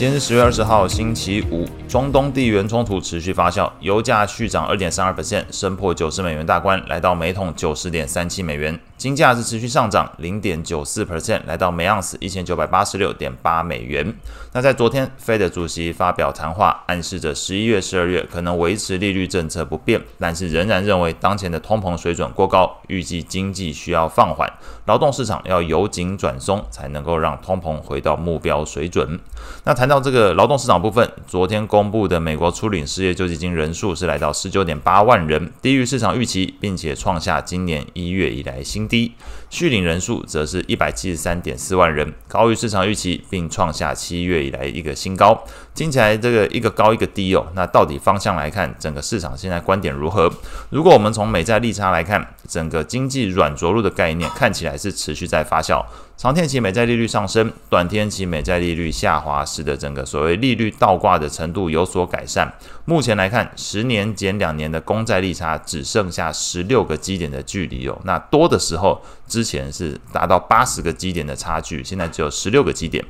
[0.00, 1.68] 今天是十月二十号，星期五。
[1.86, 8.80] 中东地缘冲突持续发酵，油价续涨二点三二分，现升破九十美元大关，来到每桶九十点三七美元。
[9.00, 14.14] 金价是持续上涨零点九四 percent，来到每盎司一千九百八十六点八美元。
[14.52, 24.52] 那在昨天，Fed 主席发表谈话，暗示着十一月、十二月可能维持利率政策不变，但是仍然认为当前的通膨水准过高，预计经济需要放缓，
[24.84, 29.18] 劳动市场要由紧转松，才能够让通膨回到目标水准。
[29.64, 39.14] 那谈到这个劳动市场部分，昨天公布的美国初领失业救济金人数是来到十九点八万人，低于市场预期，并且创下今年一月以来新低。
[39.48, 45.44] 续领人数则是一百七十三点四万人，高于市场预期，并创下七月以来一个新高。
[45.74, 50.30] 听起来这个一个高一个低哦，那到底方向来看，整个市场现在观点如何？
[50.68, 55.84] 如果我们从美债利差来看，整个经济软着陆的概念看起来是持续在发酵。
[56.16, 62.52] 长天期美债利率上升，短天期美债利率下滑，使得整个所谓利率倒挂的程度有所改善。
[62.84, 67.98] 目前来看，十年减两年的公债利差只剩下十六个基点的距离哦。
[68.04, 73.04] 那多的时候，后之前是达到八十个基点的差距，现在只有十六个基点。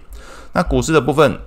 [0.53, 1.39] 那股市的部分，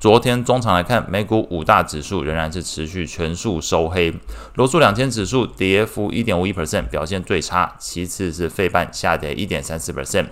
[0.00, 4.12] 昨天中场来看，美股五大指数仍然是持续全数收黑，
[4.56, 10.26] 罗素两千指数跌幅一点五一 percent，表现最差，其次是费半下跌一点三四 percent。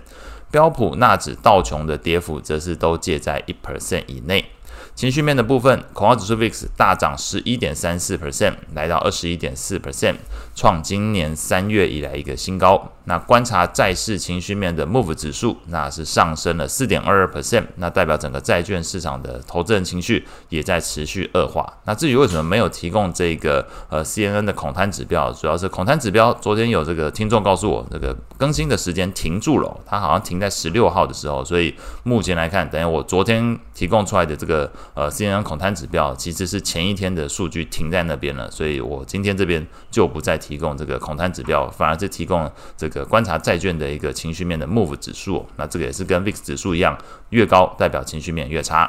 [0.50, 4.44] 标普、纳指、道琼的跌幅则是都介在一 percent 以内。
[4.94, 10.16] 情绪面的部分，恐慌指数 VIX 大涨十一点三四 percent，来到二十一点四 percent，
[10.54, 12.92] 创今年三月以来一个新高。
[13.04, 21.78] 那观察债市情绪面的 MOVE 指数，那是上升了四点二二 percent，那代表整个债券市场的投资人情绪也在持续恶化。
[21.86, 31.74] 那至于为什么没有提供这个呃 CNN 的恐贪指标，主要是恐贪指标昨天有这个听众告诉我，这个更新的时间停住了，它好像停在十六号的时候，所以
[32.04, 34.59] 目前来看，等于我昨天提供出来的这个
[34.94, 43.04] 呃 CNN 恐滩指标，其实是前一天的数据停在那边了，所以我今天这边就不再提供这个恐滩指标，反而是提供这个。
[43.10, 46.96] 观察债券的一个情绪面的 MOVE 指数，那这个也是跟 VIX 指数一样，
[47.30, 48.88] 越高代表情绪面越差。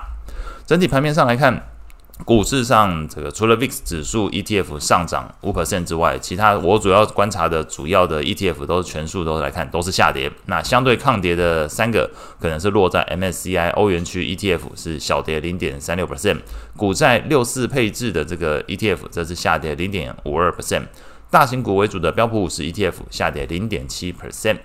[0.65, 1.69] 整体盘面上来看，
[2.23, 10.31] 股市上这个除了 VIX 指数 ETF 上涨五 percent 之外，其他我主要观察的主要的 ETF 都是全数都来看都是下跌。
[10.45, 16.37] 那相对抗跌的三个可能是落在 MSCI 欧元区 ETF 是小跌零点三六 percent，
[16.77, 20.83] 股债六四配置的这个 ETF 则是下跌零点五二 percent。
[21.31, 24.57] 大型股为主的标普五十 ETF 下跌零点七 percent，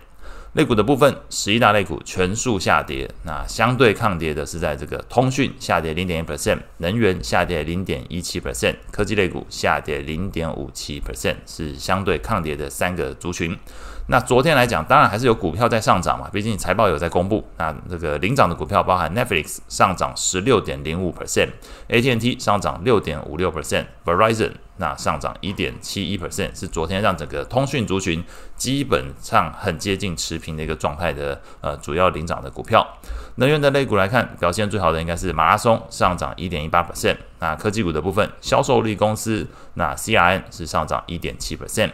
[0.57, 3.07] 类股的部分，十一大类股全数下跌。
[3.25, 13.55] 那相对抗跌的是在这个通讯下跌零点一 percent，能源下跌零点一七 percent，科技类股下跌零点五七 percent，是相对抗跌的三个族群。
[14.09, 17.45] 那昨天来讲，当然还是有股票在上涨嘛，毕竟财报有在公布。
[17.59, 28.23] 那这个领涨的股票包含 Netflix 上涨十六点零五 percent，AT&T 上涨六点五六 percent，Verizon 那上涨一点七一 percent，是昨天让整个通讯族群
[28.57, 32.87] 基本上很接近持平的一个状态的呃主要领涨的股票。
[33.37, 37.17] 能源的类股来看，表现最好的应该是马拉松上涨一点一八 percent。
[37.39, 41.93] 那科技股的部分，销售力公司那 CRN 是上涨一点七 percent。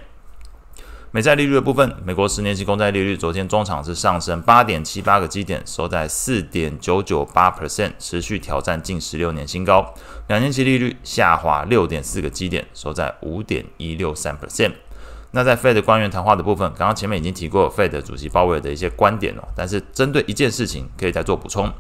[1.15, 9.93] 美债利率的部分，美国十年期公债利率昨天中场是上升八点七八个基点，收在四点九九八 percent，持续挑战近十六年新高。
[10.29, 14.73] 两年期利率下滑六点四个基点，收在五点一六三 percent。
[15.33, 21.73] 那在 Fed 官员谈话的部分，刚刚前面已经提过 Fed 主席鲍威尔的一些观点了，但是针对一件事情可以再做补充。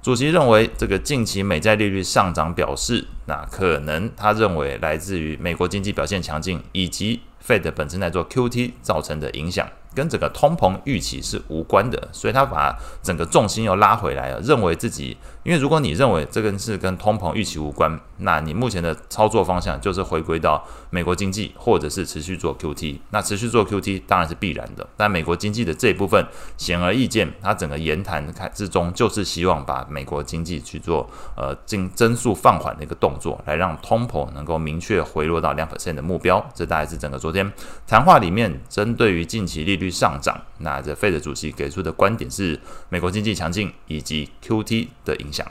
[0.00, 7.20] 主席认为，这个近期美债利率上涨表示，那可能他认为来自于美国经济表现强劲以及。
[7.46, 9.68] Fed 本身在做 QT 造成的影响。
[9.92, 23.00] 跟整个通膨预期是无关的，所以他把整个重心又拉回来了，认为自己，因为如果你认为这个是跟通膨预期无关，那你目前的操作方向就是回归到美国经济，或者是持续做 QT。
[23.10, 26.24] 那持续做 QT 当然是必然的，但美国经济的这一部分
[26.56, 36.48] 显而易见，它整个言谈开之中就是希望把美国经济去做呃进增速放缓的一个动作，来让通膨能够明确回落到两 percent 的目标。
[36.54, 37.52] 这大概是整个做昨天
[37.86, 45.46] 谈话里面针对于近期利率上涨，那这费德主席给出的观点是美国经济强劲以及 QT 的影响。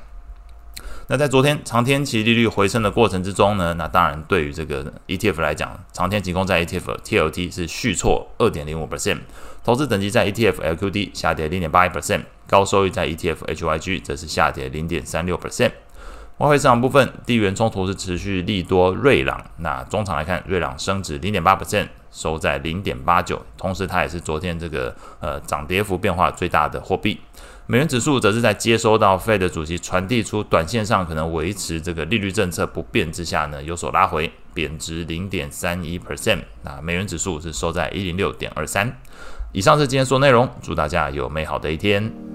[1.08, 9.20] 那在昨天长天期利率回升的过程之中呢，那当然对于这个 ETF 来讲，长天期供在 ETF TLT 是续挫二点零五 percent，
[9.64, 15.72] 投资等级在 ETF LQD 下跌零点八一 percent，高收益在 ETF HYG 则是下跌零点三六 percent。
[16.40, 19.44] 外汇市场部分，地缘冲突是持续利多瑞郎。
[19.58, 23.46] 那中场来看，瑞郎升值零点八 percent，收在零点八九。
[23.58, 27.20] 同时，它也是昨天这个呃涨跌幅变化最大的货币。
[27.66, 36.40] 美元指数则是在接收到 Fed 主席传递出短线上可能维持这个利率政策不变之下呢，有所拉回，贬值零点三一 percent。
[36.64, 38.98] 那美元指数是收在一零六点二三。
[39.52, 42.29] 以上是今天所内容，祝大家有美好的一天。